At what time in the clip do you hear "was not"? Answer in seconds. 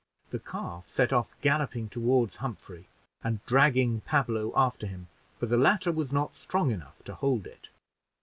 5.91-6.33